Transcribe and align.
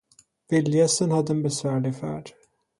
Vildgässen 0.49 1.11
hade 1.11 1.33
en 1.33 1.43
besvärlig 1.43 1.95
färd. 1.95 2.33